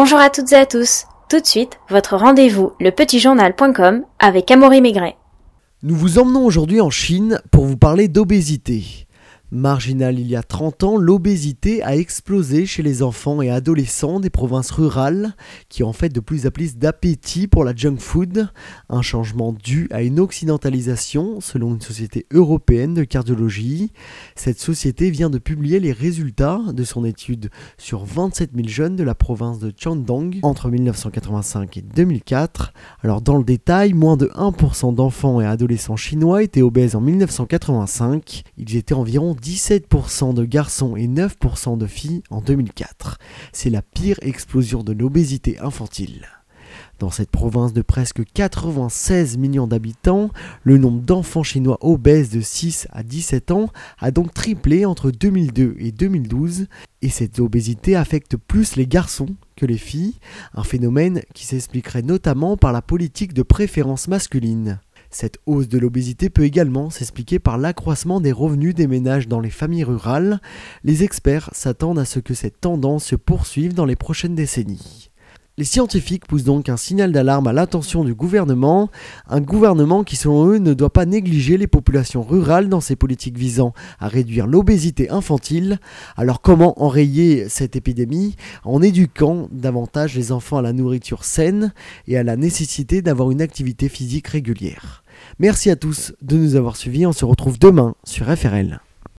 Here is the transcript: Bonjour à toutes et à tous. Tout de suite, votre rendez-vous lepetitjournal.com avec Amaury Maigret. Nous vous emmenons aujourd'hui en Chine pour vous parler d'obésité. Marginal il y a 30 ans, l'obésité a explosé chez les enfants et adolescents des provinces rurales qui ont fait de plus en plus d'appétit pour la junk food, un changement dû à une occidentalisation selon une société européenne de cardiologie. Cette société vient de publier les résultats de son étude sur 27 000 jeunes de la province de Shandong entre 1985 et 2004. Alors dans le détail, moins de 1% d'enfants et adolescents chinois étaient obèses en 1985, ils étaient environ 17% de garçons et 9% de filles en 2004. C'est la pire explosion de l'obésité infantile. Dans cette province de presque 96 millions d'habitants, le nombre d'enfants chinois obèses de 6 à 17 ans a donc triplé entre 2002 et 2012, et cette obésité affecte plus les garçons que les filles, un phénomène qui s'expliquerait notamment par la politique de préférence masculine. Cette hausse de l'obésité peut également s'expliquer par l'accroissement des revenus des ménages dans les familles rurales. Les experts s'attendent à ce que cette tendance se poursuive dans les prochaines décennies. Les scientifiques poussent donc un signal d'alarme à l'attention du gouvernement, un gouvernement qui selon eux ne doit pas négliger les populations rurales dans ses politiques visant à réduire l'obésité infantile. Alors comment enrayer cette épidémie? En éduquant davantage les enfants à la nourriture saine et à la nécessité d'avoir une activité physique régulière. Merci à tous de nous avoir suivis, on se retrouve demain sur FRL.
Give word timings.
Bonjour 0.00 0.20
à 0.20 0.30
toutes 0.30 0.52
et 0.52 0.54
à 0.54 0.64
tous. 0.64 1.06
Tout 1.28 1.40
de 1.40 1.44
suite, 1.44 1.80
votre 1.90 2.16
rendez-vous 2.16 2.70
lepetitjournal.com 2.78 4.04
avec 4.20 4.48
Amaury 4.48 4.80
Maigret. 4.80 5.16
Nous 5.82 5.96
vous 5.96 6.20
emmenons 6.20 6.44
aujourd'hui 6.44 6.80
en 6.80 6.88
Chine 6.88 7.40
pour 7.50 7.64
vous 7.64 7.76
parler 7.76 8.06
d'obésité. 8.06 9.07
Marginal 9.50 10.18
il 10.18 10.26
y 10.26 10.36
a 10.36 10.42
30 10.42 10.84
ans, 10.84 10.96
l'obésité 10.98 11.82
a 11.82 11.96
explosé 11.96 12.66
chez 12.66 12.82
les 12.82 13.02
enfants 13.02 13.40
et 13.40 13.48
adolescents 13.48 14.20
des 14.20 14.28
provinces 14.28 14.70
rurales 14.70 15.34
qui 15.70 15.82
ont 15.82 15.94
fait 15.94 16.10
de 16.10 16.20
plus 16.20 16.46
en 16.46 16.50
plus 16.50 16.76
d'appétit 16.76 17.46
pour 17.46 17.64
la 17.64 17.74
junk 17.74 17.96
food, 17.96 18.48
un 18.90 19.00
changement 19.00 19.54
dû 19.54 19.88
à 19.90 20.02
une 20.02 20.20
occidentalisation 20.20 21.40
selon 21.40 21.74
une 21.74 21.80
société 21.80 22.26
européenne 22.30 22.92
de 22.92 23.04
cardiologie. 23.04 23.92
Cette 24.36 24.60
société 24.60 25.10
vient 25.10 25.30
de 25.30 25.38
publier 25.38 25.80
les 25.80 25.92
résultats 25.92 26.60
de 26.70 26.84
son 26.84 27.06
étude 27.06 27.48
sur 27.78 28.04
27 28.04 28.50
000 28.54 28.68
jeunes 28.68 28.96
de 28.96 29.04
la 29.04 29.14
province 29.14 29.58
de 29.58 29.72
Shandong 29.74 30.40
entre 30.42 30.68
1985 30.68 31.74
et 31.78 31.82
2004. 31.82 32.74
Alors 33.02 33.22
dans 33.22 33.36
le 33.36 33.44
détail, 33.44 33.94
moins 33.94 34.18
de 34.18 34.26
1% 34.26 34.94
d'enfants 34.94 35.40
et 35.40 35.46
adolescents 35.46 35.96
chinois 35.96 36.42
étaient 36.42 36.60
obèses 36.60 36.94
en 36.94 37.00
1985, 37.00 38.42
ils 38.58 38.76
étaient 38.76 38.92
environ 38.92 39.37
17% 39.40 40.34
de 40.34 40.44
garçons 40.44 40.96
et 40.96 41.06
9% 41.06 41.78
de 41.78 41.86
filles 41.86 42.22
en 42.30 42.40
2004. 42.40 43.18
C'est 43.52 43.70
la 43.70 43.82
pire 43.82 44.18
explosion 44.22 44.82
de 44.82 44.92
l'obésité 44.92 45.58
infantile. 45.60 46.26
Dans 46.98 47.10
cette 47.10 47.30
province 47.30 47.72
de 47.72 47.82
presque 47.82 48.24
96 48.34 49.38
millions 49.38 49.68
d'habitants, 49.68 50.30
le 50.64 50.78
nombre 50.78 51.00
d'enfants 51.00 51.44
chinois 51.44 51.78
obèses 51.80 52.30
de 52.30 52.40
6 52.40 52.88
à 52.90 53.02
17 53.02 53.52
ans 53.52 53.70
a 53.98 54.10
donc 54.10 54.34
triplé 54.34 54.84
entre 54.84 55.10
2002 55.10 55.76
et 55.78 55.92
2012, 55.92 56.66
et 57.02 57.08
cette 57.08 57.38
obésité 57.38 57.94
affecte 57.94 58.36
plus 58.36 58.74
les 58.74 58.86
garçons 58.86 59.36
que 59.56 59.66
les 59.66 59.78
filles, 59.78 60.16
un 60.54 60.64
phénomène 60.64 61.22
qui 61.34 61.46
s'expliquerait 61.46 62.02
notamment 62.02 62.56
par 62.56 62.72
la 62.72 62.82
politique 62.82 63.32
de 63.32 63.42
préférence 63.42 64.08
masculine. 64.08 64.80
Cette 65.10 65.38
hausse 65.46 65.68
de 65.68 65.78
l'obésité 65.78 66.28
peut 66.28 66.44
également 66.44 66.90
s'expliquer 66.90 67.38
par 67.38 67.56
l'accroissement 67.56 68.20
des 68.20 68.32
revenus 68.32 68.74
des 68.74 68.86
ménages 68.86 69.26
dans 69.26 69.40
les 69.40 69.50
familles 69.50 69.84
rurales. 69.84 70.40
Les 70.84 71.02
experts 71.02 71.50
s'attendent 71.52 71.98
à 71.98 72.04
ce 72.04 72.20
que 72.20 72.34
cette 72.34 72.60
tendance 72.60 73.04
se 73.04 73.16
poursuive 73.16 73.72
dans 73.72 73.86
les 73.86 73.96
prochaines 73.96 74.34
décennies. 74.34 75.10
Les 75.58 75.64
scientifiques 75.64 76.24
poussent 76.28 76.44
donc 76.44 76.68
un 76.68 76.76
signal 76.76 77.10
d'alarme 77.10 77.48
à 77.48 77.52
l'attention 77.52 78.04
du 78.04 78.14
gouvernement, 78.14 78.90
un 79.28 79.40
gouvernement 79.40 80.04
qui 80.04 80.14
selon 80.14 80.46
eux 80.46 80.58
ne 80.58 80.72
doit 80.72 80.92
pas 80.92 81.04
négliger 81.04 81.56
les 81.56 81.66
populations 81.66 82.22
rurales 82.22 82.68
dans 82.68 82.80
ses 82.80 82.94
politiques 82.94 83.36
visant 83.36 83.72
à 83.98 84.06
réduire 84.06 84.46
l'obésité 84.46 85.10
infantile. 85.10 85.80
Alors 86.16 86.42
comment 86.42 86.80
enrayer 86.80 87.48
cette 87.48 87.74
épidémie? 87.74 88.36
En 88.62 88.82
éduquant 88.82 89.48
davantage 89.50 90.14
les 90.14 90.30
enfants 90.30 90.58
à 90.58 90.62
la 90.62 90.72
nourriture 90.72 91.24
saine 91.24 91.72
et 92.06 92.16
à 92.16 92.22
la 92.22 92.36
nécessité 92.36 93.02
d'avoir 93.02 93.32
une 93.32 93.42
activité 93.42 93.88
physique 93.88 94.28
régulière. 94.28 95.02
Merci 95.40 95.70
à 95.70 95.76
tous 95.76 96.12
de 96.22 96.36
nous 96.36 96.54
avoir 96.54 96.76
suivis, 96.76 97.04
on 97.04 97.12
se 97.12 97.24
retrouve 97.24 97.58
demain 97.58 97.96
sur 98.04 98.26
FRL. 98.26 98.80